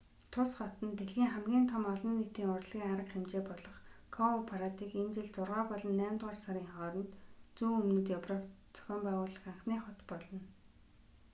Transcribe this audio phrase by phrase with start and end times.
[0.31, 3.75] тус хот нь дэлхийн хамгийн том олон нийтийн урлагийн арга хэмжээ болох
[4.15, 7.11] коупарадыг энэ жил зургаа болон наймдугаар сарын хооронд
[7.57, 10.39] зүүн өмнөд европт зохион байгуулах анхны хот болно